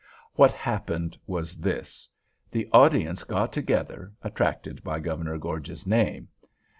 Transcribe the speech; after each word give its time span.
What 0.33 0.49
happened 0.51 1.15
was 1.27 1.57
this: 1.59 2.09
The 2.49 2.67
audience 2.73 3.23
got 3.23 3.53
together, 3.53 4.11
attracted 4.23 4.83
by 4.83 4.99
Governor 4.99 5.37
Gorges's 5.37 5.85
name. 5.85 6.27